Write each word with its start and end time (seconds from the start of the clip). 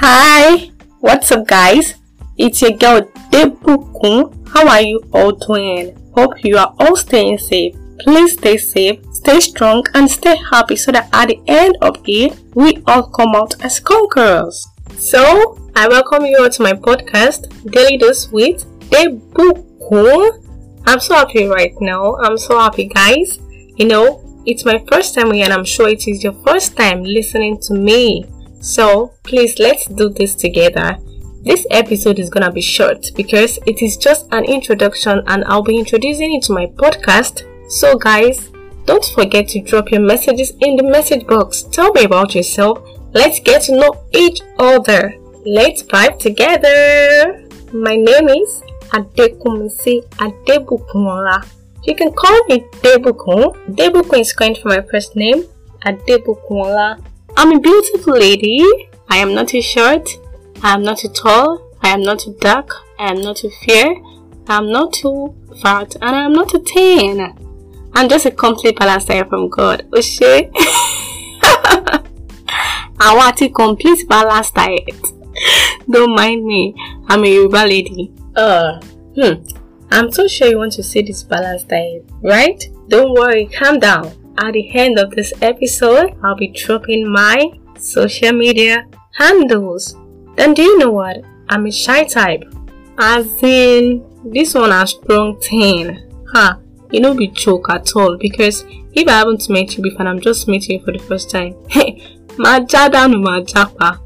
Hi, 0.00 0.70
what's 1.00 1.32
up, 1.32 1.48
guys? 1.48 1.96
It's 2.36 2.62
your 2.62 2.70
girl 2.70 3.00
Debukun. 3.32 4.48
How 4.48 4.68
are 4.68 4.80
you 4.80 5.02
all 5.12 5.32
doing? 5.32 5.90
Hope 6.14 6.44
you 6.44 6.56
are 6.56 6.72
all 6.78 6.94
staying 6.94 7.38
safe. 7.38 7.74
Please 7.98 8.34
stay 8.34 8.58
safe, 8.58 9.00
stay 9.10 9.40
strong, 9.40 9.84
and 9.94 10.08
stay 10.08 10.36
happy 10.52 10.76
so 10.76 10.92
that 10.92 11.08
at 11.12 11.30
the 11.30 11.40
end 11.48 11.76
of 11.82 11.98
it, 12.06 12.38
we 12.54 12.80
all 12.86 13.08
come 13.10 13.34
out 13.34 13.60
as 13.64 13.80
conquerors. 13.80 14.68
So, 14.96 15.58
I 15.74 15.88
welcome 15.88 16.26
you 16.26 16.38
all 16.44 16.48
to 16.48 16.62
my 16.62 16.74
podcast, 16.74 17.50
Daily 17.72 17.98
Dose 17.98 18.30
with 18.30 18.66
Debukun. 18.90 20.30
I'm 20.86 21.00
so 21.00 21.16
happy 21.16 21.46
right 21.46 21.74
now. 21.80 22.14
I'm 22.18 22.38
so 22.38 22.56
happy, 22.56 22.86
guys. 22.86 23.40
You 23.74 23.86
know, 23.86 24.22
it's 24.46 24.64
my 24.64 24.78
first 24.88 25.16
time 25.16 25.32
here, 25.32 25.46
and 25.46 25.52
I'm 25.52 25.64
sure 25.64 25.88
it 25.88 26.06
is 26.06 26.22
your 26.22 26.34
first 26.46 26.76
time 26.76 27.02
listening 27.02 27.58
to 27.62 27.74
me. 27.74 28.26
So 28.60 29.12
please 29.22 29.58
let's 29.58 29.86
do 29.86 30.08
this 30.08 30.34
together. 30.34 30.98
This 31.42 31.64
episode 31.70 32.18
is 32.18 32.30
gonna 32.30 32.50
be 32.50 32.60
short 32.60 33.10
because 33.16 33.58
it 33.66 33.80
is 33.82 33.96
just 33.96 34.26
an 34.32 34.44
introduction 34.44 35.22
and 35.26 35.44
I'll 35.46 35.62
be 35.62 35.78
introducing 35.78 36.34
it 36.34 36.42
to 36.44 36.52
my 36.52 36.66
podcast. 36.66 37.44
So 37.70 37.96
guys, 37.96 38.50
don't 38.84 39.04
forget 39.04 39.48
to 39.48 39.60
drop 39.60 39.90
your 39.90 40.00
messages 40.00 40.52
in 40.60 40.76
the 40.76 40.82
message 40.82 41.26
box. 41.26 41.62
Tell 41.62 41.92
me 41.92 42.04
about 42.04 42.34
yourself. 42.34 42.80
Let's 43.12 43.40
get 43.40 43.62
to 43.62 43.76
know 43.76 44.04
each 44.12 44.40
other. 44.58 45.14
Let's 45.46 45.82
vibe 45.82 46.18
together. 46.18 47.46
My 47.72 47.96
name 47.96 48.28
is 48.28 48.62
Adekumisi 48.90 50.02
Adebukunla. 50.16 51.46
You 51.84 51.94
can 51.94 52.12
call 52.12 52.44
me 52.48 52.64
Debukun. 52.82 53.54
Debukun 53.76 54.20
is 54.20 54.32
coined 54.32 54.58
for 54.58 54.68
my 54.68 54.80
first 54.90 55.16
name, 55.16 55.44
Adebukunla. 55.86 56.98
I'm 57.40 57.52
a 57.52 57.60
beautiful 57.60 58.14
lady. 58.14 58.66
I 59.08 59.18
am 59.18 59.32
not 59.32 59.46
too 59.46 59.62
short. 59.62 60.08
I 60.60 60.74
am 60.74 60.82
not 60.82 60.98
too 60.98 61.08
tall. 61.10 61.70
I 61.82 61.90
am 61.90 62.02
not 62.02 62.18
too 62.18 62.36
dark. 62.40 62.68
I 62.98 63.12
am 63.12 63.20
not 63.22 63.36
too 63.36 63.50
fair. 63.64 63.94
I 64.48 64.56
am 64.56 64.72
not 64.72 64.92
too 64.94 65.36
fat. 65.62 65.94
And 66.02 66.16
I 66.16 66.24
am 66.24 66.32
not 66.32 66.48
too 66.48 66.58
thin. 66.64 67.32
I'm 67.94 68.08
just 68.08 68.26
a 68.26 68.32
complete 68.32 68.76
balanced 68.76 69.06
from 69.28 69.50
God. 69.50 69.86
Oshe. 69.92 70.50
I 73.00 73.14
want 73.14 73.40
a 73.40 73.48
complete 73.50 74.08
balanced 74.08 74.56
diet. 74.56 75.00
Don't 75.88 76.16
mind 76.16 76.44
me. 76.44 76.74
I'm 77.06 77.22
a 77.22 77.28
Yoruba 77.32 77.64
lady. 77.68 78.12
Uh, 78.34 78.80
hmm. 79.14 79.34
I'm 79.92 80.10
so 80.10 80.26
sure 80.26 80.48
you 80.48 80.58
want 80.58 80.72
to 80.72 80.82
see 80.82 81.02
this 81.02 81.22
balanced 81.22 81.68
diet, 81.68 82.04
right? 82.20 82.60
Don't 82.88 83.14
worry, 83.14 83.46
calm 83.46 83.78
down. 83.78 84.10
At 84.40 84.52
the 84.52 84.70
end 84.70 85.00
of 85.00 85.10
this 85.10 85.32
episode, 85.42 86.16
I'll 86.22 86.36
be 86.36 86.48
dropping 86.48 87.10
my 87.10 87.50
social 87.76 88.32
media 88.32 88.86
handles. 89.14 89.96
Then 90.36 90.54
do 90.54 90.62
you 90.62 90.78
know 90.78 90.92
what? 90.92 91.16
I'm 91.48 91.66
a 91.66 91.72
shy 91.72 92.04
type. 92.04 92.44
As 92.98 93.26
in, 93.42 94.04
this 94.24 94.54
one 94.54 94.70
has 94.70 94.90
strong 94.90 95.40
10. 95.40 96.24
Huh, 96.32 96.58
you 96.92 97.00
know 97.00 97.14
be 97.14 97.28
joke 97.28 97.68
at 97.70 97.90
all 97.96 98.16
because 98.16 98.64
if 98.92 99.08
I 99.08 99.18
haven't 99.18 99.50
met 99.50 99.76
you 99.76 99.82
before 99.82 100.00
and 100.00 100.08
I'm 100.08 100.20
just 100.20 100.46
meeting 100.46 100.78
you 100.78 100.84
for 100.84 100.92
the 100.92 101.00
first 101.00 101.30
time, 101.30 101.56
hey, 101.68 102.18
my 102.36 102.60
jada 102.60 103.10
my 103.20 103.40
japa. 103.40 103.98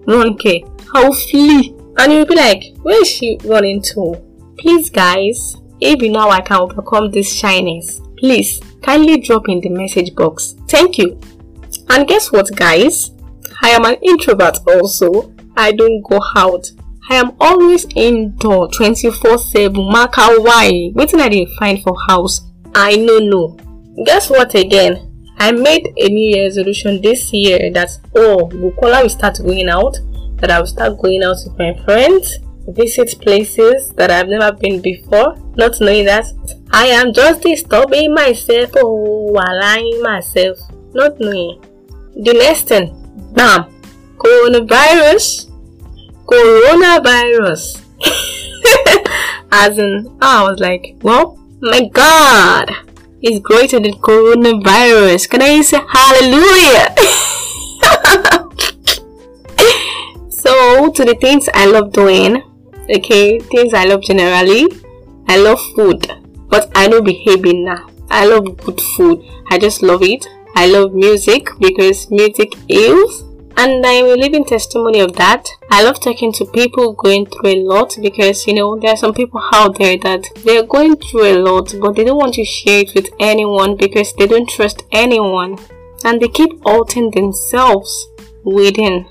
Run 0.06 0.38
K, 0.38 0.64
I'll 0.94 1.12
flee. 1.12 1.74
And 1.98 2.12
you'll 2.12 2.26
be 2.26 2.34
like, 2.34 2.76
where 2.82 3.02
is 3.02 3.08
she 3.08 3.38
running 3.44 3.82
to? 3.94 4.16
Please 4.58 4.88
guys, 4.88 5.56
if 5.80 6.00
you 6.00 6.10
know 6.10 6.30
I 6.30 6.40
can 6.40 6.60
overcome 6.60 7.10
this 7.10 7.30
shyness, 7.30 8.00
please 8.18 8.60
kindly 8.82 9.20
drop 9.20 9.48
in 9.48 9.60
the 9.60 9.68
message 9.68 10.14
box. 10.14 10.54
Thank 10.68 10.98
you. 10.98 11.20
And 11.88 12.06
guess 12.06 12.32
what, 12.32 12.54
guys? 12.54 13.10
I 13.62 13.70
am 13.70 13.84
an 13.84 13.96
introvert 14.02 14.58
also. 14.66 15.32
I 15.56 15.72
don't 15.72 16.02
go 16.02 16.20
out. 16.36 16.66
I 17.08 17.16
am 17.16 17.32
always 17.40 17.86
indoor 17.94 18.68
24 18.72 19.38
7. 19.38 19.72
Mark 19.76 20.16
why? 20.16 20.90
Waiting 20.94 21.20
I 21.20 21.28
didn't 21.28 21.54
find 21.56 21.82
for 21.82 21.96
house. 22.08 22.40
I 22.74 22.96
know 22.96 23.18
no. 23.18 23.56
Guess 24.04 24.30
what 24.30 24.54
again? 24.54 25.12
I 25.38 25.52
made 25.52 25.86
a 25.96 26.08
new 26.08 26.34
year 26.36 26.44
resolution 26.44 27.00
this 27.00 27.32
year 27.32 27.70
that 27.72 27.90
oh 28.14 28.48
Bukola 28.48 29.02
will 29.02 29.08
start 29.08 29.38
going 29.38 29.68
out, 29.68 29.96
that 30.36 30.50
I 30.50 30.58
will 30.58 30.66
start 30.66 30.98
going 30.98 31.22
out 31.22 31.36
with 31.44 31.58
my 31.58 31.74
friends, 31.84 32.38
visit 32.68 33.20
places 33.20 33.90
that 33.90 34.10
I've 34.10 34.28
never 34.28 34.52
been 34.56 34.80
before, 34.80 35.36
not 35.56 35.80
knowing 35.80 36.06
that 36.06 36.26
I 36.76 36.88
am 36.88 37.14
just 37.14 37.40
disturbing 37.40 38.12
myself 38.12 38.76
or 38.76 38.82
oh, 38.84 39.30
allowing 39.32 40.02
myself, 40.02 40.58
not 40.92 41.18
knowing. 41.18 41.64
The 42.14 42.34
next 42.34 42.68
thing, 42.68 42.92
bam, 43.32 43.72
coronavirus, 44.18 45.50
coronavirus. 46.26 47.80
As 49.52 49.78
in, 49.78 50.18
I 50.20 50.42
was 50.42 50.60
like, 50.60 50.96
well, 51.00 51.38
my 51.62 51.88
God, 51.88 52.70
it's 53.22 53.40
greater 53.40 53.80
than 53.80 53.94
coronavirus. 53.94 55.30
Can 55.30 55.40
I 55.40 55.62
say 55.62 55.78
hallelujah? 55.78 56.92
so, 60.28 60.92
to 60.92 61.04
the 61.06 61.16
things 61.22 61.48
I 61.54 61.64
love 61.64 61.92
doing, 61.92 62.42
okay, 62.94 63.38
things 63.38 63.72
I 63.72 63.86
love 63.86 64.02
generally, 64.02 64.66
I 65.26 65.38
love 65.38 65.58
food, 65.74 66.25
but 66.56 66.72
I 66.74 66.86
know 66.88 67.02
behaving 67.02 67.66
now. 67.66 67.86
I 68.08 68.24
love 68.24 68.56
good 68.64 68.80
food. 68.80 69.22
I 69.50 69.58
just 69.58 69.82
love 69.82 70.02
it. 70.02 70.26
I 70.54 70.66
love 70.66 70.94
music 70.94 71.48
because 71.60 72.10
music 72.10 72.54
is 72.66 73.24
and 73.58 73.84
I'm 73.84 74.06
a 74.06 74.16
living 74.16 74.44
testimony 74.44 75.00
of 75.00 75.16
that. 75.16 75.48
I 75.70 75.82
love 75.82 76.00
talking 76.00 76.32
to 76.32 76.46
people 76.46 76.94
going 76.94 77.26
through 77.26 77.50
a 77.50 77.62
lot 77.62 77.94
because 78.00 78.46
you 78.46 78.54
know 78.54 78.78
there 78.78 78.92
are 78.92 78.96
some 78.96 79.12
people 79.12 79.42
out 79.52 79.78
there 79.78 79.98
that 79.98 80.24
they're 80.44 80.62
going 80.62 80.96
through 80.96 81.26
a 81.32 81.36
lot 81.48 81.74
but 81.78 81.94
they 81.94 82.04
don't 82.04 82.18
want 82.24 82.34
to 82.34 82.44
share 82.44 82.80
it 82.80 82.94
with 82.94 83.08
anyone 83.20 83.76
because 83.76 84.14
they 84.14 84.26
don't 84.26 84.48
trust 84.48 84.84
anyone 84.92 85.58
and 86.04 86.22
they 86.22 86.28
keep 86.28 86.52
altering 86.64 87.10
themselves 87.10 88.08
within 88.44 89.06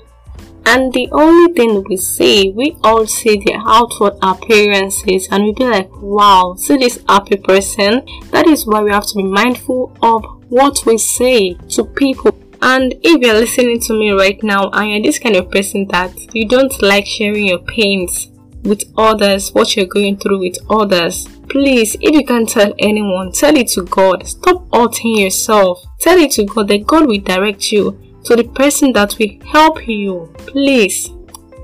and 0.66 0.92
the 0.92 1.08
only 1.12 1.52
thing 1.54 1.84
we 1.88 1.96
see, 1.96 2.50
we 2.50 2.76
all 2.82 3.06
see 3.06 3.36
their 3.36 3.60
outward 3.64 4.14
appearances 4.20 5.28
and 5.30 5.44
we 5.44 5.52
be 5.52 5.64
like, 5.64 5.88
wow, 6.02 6.56
see 6.58 6.76
this 6.76 6.98
happy 7.08 7.36
person. 7.36 8.04
That 8.32 8.48
is 8.48 8.66
why 8.66 8.82
we 8.82 8.90
have 8.90 9.06
to 9.06 9.14
be 9.14 9.22
mindful 9.22 9.96
of 10.02 10.24
what 10.48 10.84
we 10.84 10.98
say 10.98 11.54
to 11.68 11.84
people. 11.84 12.36
And 12.60 12.94
if 13.04 13.20
you're 13.20 13.34
listening 13.34 13.78
to 13.82 13.92
me 13.92 14.10
right 14.10 14.42
now 14.42 14.70
and 14.70 14.90
you're 14.90 15.02
this 15.02 15.20
kind 15.20 15.36
of 15.36 15.52
person 15.52 15.86
that 15.88 16.34
you 16.34 16.48
don't 16.48 16.82
like 16.82 17.06
sharing 17.06 17.46
your 17.46 17.60
pains 17.60 18.32
with 18.64 18.82
others, 18.98 19.54
what 19.54 19.76
you're 19.76 19.86
going 19.86 20.16
through 20.16 20.40
with 20.40 20.58
others, 20.68 21.28
please, 21.48 21.94
if 22.00 22.12
you 22.12 22.26
can't 22.26 22.48
tell 22.48 22.74
anyone, 22.80 23.30
tell 23.30 23.56
it 23.56 23.68
to 23.68 23.84
God. 23.84 24.26
Stop 24.26 24.66
altering 24.72 25.18
yourself. 25.18 25.84
Tell 26.00 26.18
it 26.18 26.32
to 26.32 26.44
God 26.44 26.66
that 26.68 26.88
God 26.88 27.06
will 27.06 27.20
direct 27.20 27.70
you 27.70 28.00
to 28.26 28.36
the 28.36 28.44
person 28.44 28.92
that 28.92 29.16
will 29.18 29.38
help 29.46 29.86
you. 29.86 30.32
Please. 30.38 31.10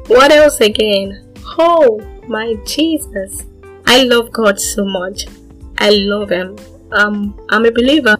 What 0.06 0.32
else 0.32 0.60
again? 0.60 1.34
Oh 1.58 2.00
my 2.28 2.54
Jesus. 2.66 3.44
I 3.86 4.04
love 4.04 4.32
God 4.32 4.60
so 4.60 4.84
much. 4.84 5.26
I 5.78 5.90
love 5.90 6.30
Him. 6.30 6.56
Um, 6.92 7.38
I'm 7.50 7.66
a 7.66 7.70
believer 7.70 8.16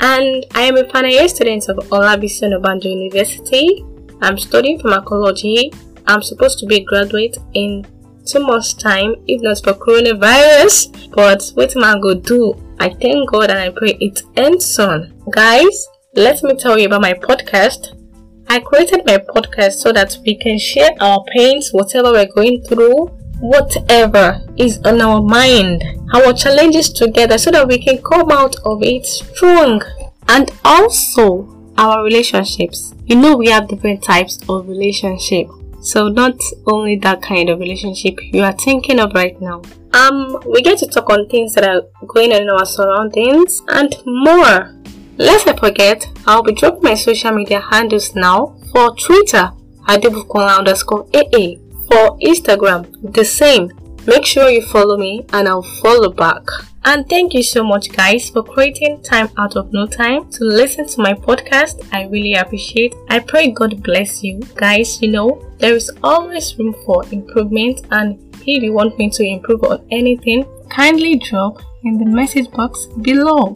and 0.00 0.44
I 0.54 0.62
am 0.62 0.76
a 0.76 0.88
final 0.88 1.10
year 1.10 1.28
student 1.28 1.68
of 1.68 1.76
Olabisi 1.88 2.42
Onabanjo 2.42 2.84
University. 2.84 3.84
I'm 4.20 4.38
studying 4.38 4.80
pharmacology. 4.80 5.72
I'm 6.06 6.22
supposed 6.22 6.58
to 6.60 6.66
be 6.66 6.76
a 6.76 6.84
graduate 6.84 7.36
in 7.54 7.86
two 8.26 8.40
months' 8.40 8.74
time, 8.74 9.14
if 9.28 9.40
not 9.42 9.62
for 9.62 9.74
coronavirus. 9.74 11.10
But 11.14 11.50
what 11.54 11.76
am 11.76 11.84
I 11.84 12.00
to 12.00 12.20
do? 12.20 12.54
I 12.80 12.88
thank 12.88 13.30
God 13.30 13.50
and 13.50 13.58
I 13.58 13.70
pray 13.70 13.96
it 14.00 14.22
ends 14.36 14.66
soon. 14.66 15.14
Guys, 15.30 15.88
let 16.16 16.42
me 16.42 16.54
tell 16.54 16.78
you 16.78 16.86
about 16.86 17.02
my 17.02 17.12
podcast. 17.12 18.00
I 18.48 18.60
created 18.60 19.04
my 19.06 19.18
podcast 19.18 19.74
so 19.74 19.92
that 19.92 20.16
we 20.24 20.36
can 20.36 20.58
share 20.58 20.90
our 21.00 21.24
pains, 21.34 21.70
whatever 21.72 22.12
we're 22.12 22.26
going 22.26 22.62
through, 22.62 23.06
whatever 23.40 24.40
is 24.56 24.78
on 24.84 25.00
our 25.00 25.20
mind, 25.20 25.82
our 26.12 26.32
challenges 26.32 26.92
together 26.92 27.36
so 27.38 27.50
that 27.50 27.66
we 27.66 27.78
can 27.78 28.00
come 28.02 28.30
out 28.30 28.54
of 28.64 28.82
it 28.82 29.06
strong. 29.06 29.82
And 30.28 30.50
also 30.64 31.72
our 31.76 32.04
relationships. 32.04 32.94
You 33.06 33.16
know 33.16 33.36
we 33.36 33.48
have 33.48 33.68
different 33.68 34.02
types 34.02 34.38
of 34.48 34.68
relationship. 34.68 35.48
So 35.82 36.08
not 36.08 36.40
only 36.66 36.96
that 36.96 37.22
kind 37.22 37.50
of 37.50 37.58
relationship 37.58 38.14
you 38.32 38.42
are 38.42 38.52
thinking 38.52 39.00
of 39.00 39.12
right 39.14 39.38
now. 39.40 39.62
Um, 39.92 40.38
we 40.46 40.62
get 40.62 40.78
to 40.78 40.86
talk 40.86 41.10
on 41.10 41.28
things 41.28 41.54
that 41.54 41.64
are 41.64 41.82
going 42.06 42.32
on 42.32 42.42
in 42.42 42.50
our 42.50 42.64
surroundings 42.64 43.62
and 43.68 43.94
more. 44.06 44.74
Let's 45.16 45.46
not 45.46 45.60
forget, 45.60 46.06
I'll 46.26 46.42
be 46.42 46.52
dropping 46.52 46.82
my 46.82 46.94
social 46.94 47.32
media 47.32 47.60
handles 47.60 48.14
now 48.14 48.56
for 48.72 48.94
Twitter, 48.96 49.52
Adebukola 49.88 50.58
underscore 50.58 51.06
AA. 51.14 51.56
For 51.88 52.18
Instagram, 52.18 53.12
the 53.12 53.24
same, 53.24 53.70
Make 54.06 54.26
sure 54.26 54.50
you 54.50 54.60
follow 54.60 54.98
me 54.98 55.24
and 55.32 55.48
I'll 55.48 55.62
follow 55.62 56.10
back. 56.10 56.42
And 56.84 57.08
thank 57.08 57.32
you 57.32 57.42
so 57.42 57.64
much, 57.64 57.90
guys, 57.90 58.28
for 58.28 58.42
creating 58.42 59.02
time 59.02 59.30
out 59.38 59.56
of 59.56 59.72
no 59.72 59.86
time 59.86 60.30
to 60.32 60.44
listen 60.44 60.86
to 60.88 61.00
my 61.00 61.14
podcast. 61.14 61.88
I 61.90 62.04
really 62.08 62.34
appreciate. 62.34 62.94
I 63.08 63.20
pray 63.20 63.50
God 63.52 63.82
bless 63.82 64.22
you, 64.22 64.40
guys. 64.56 65.00
You 65.00 65.10
know, 65.10 65.42
there 65.58 65.74
is 65.74 65.90
always 66.02 66.58
room 66.58 66.74
for 66.84 67.02
improvement, 67.12 67.86
and 67.90 68.18
if 68.46 68.62
you 68.62 68.74
want 68.74 68.98
me 68.98 69.08
to 69.08 69.24
improve 69.24 69.64
on 69.64 69.86
anything, 69.90 70.44
kindly 70.68 71.16
drop 71.16 71.62
in 71.84 71.96
the 71.96 72.04
message 72.04 72.50
box 72.50 72.84
below. 73.00 73.54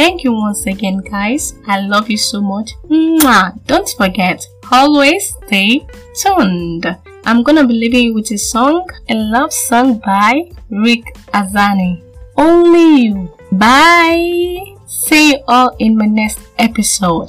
Thank 0.00 0.24
you 0.24 0.32
once 0.32 0.64
again, 0.64 1.04
guys. 1.04 1.60
I 1.66 1.80
love 1.84 2.08
you 2.08 2.16
so 2.16 2.40
much. 2.40 2.72
Mwah! 2.88 3.52
Don't 3.66 3.86
forget, 3.98 4.40
always 4.72 5.36
stay 5.44 5.84
tuned. 6.16 6.88
I'm 7.26 7.42
gonna 7.42 7.66
be 7.68 7.74
leaving 7.74 8.04
you 8.08 8.14
with 8.14 8.32
a 8.32 8.38
song, 8.38 8.88
a 9.10 9.14
love 9.14 9.52
song 9.52 9.98
by 9.98 10.48
Ric 10.70 11.04
Hassani. 11.36 12.00
Only 12.34 13.12
you. 13.12 13.28
Bye. 13.52 14.72
See 14.86 15.36
you 15.36 15.44
all 15.46 15.76
in 15.78 15.98
my 15.98 16.06
next 16.06 16.40
episode. 16.56 17.28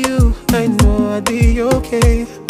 You, 0.00 0.34
I 0.50 0.66
know 0.66 1.10
I'll 1.10 1.20
be 1.20 1.60
okay. 1.62 2.41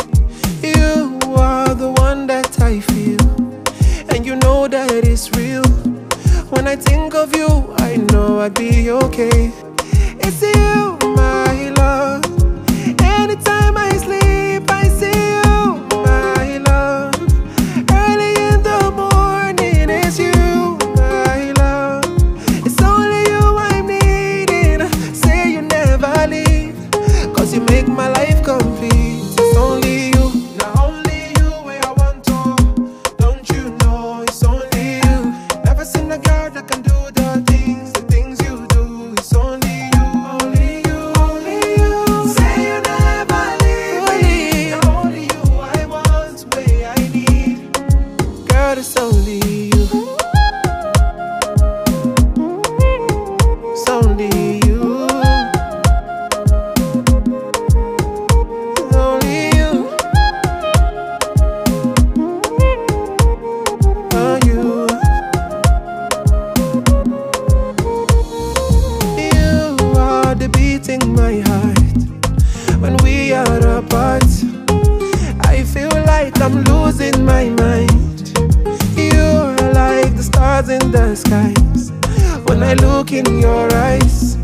In 83.12 83.40
your 83.40 83.70
eyes, 83.74 84.38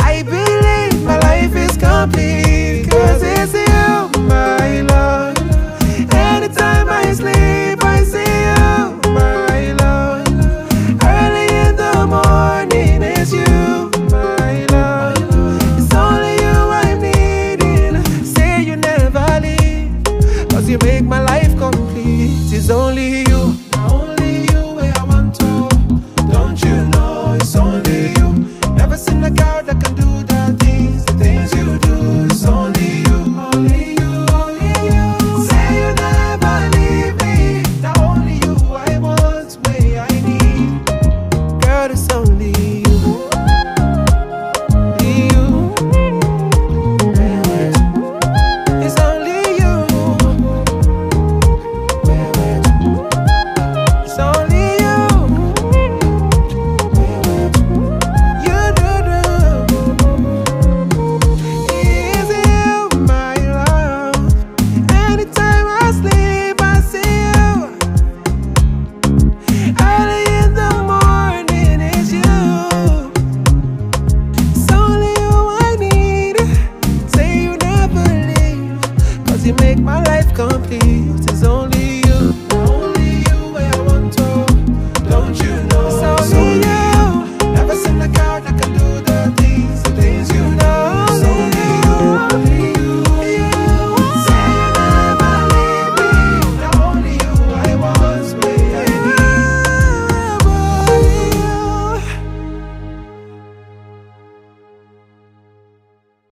I 0.00 0.22
believe 0.22 1.04
my 1.04 1.18
life 1.20 1.56
is 1.56 1.74
complete. 1.78 2.37